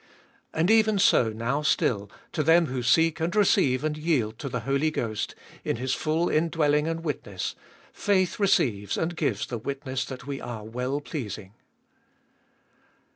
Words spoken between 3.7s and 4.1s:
and